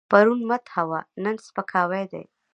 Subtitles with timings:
[0.11, 2.23] پرون مدح وه، نن سپکاوی دی.